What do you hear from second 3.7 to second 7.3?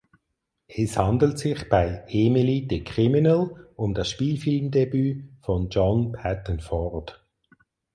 um das Spielfilmdebüt von John Patton Ford.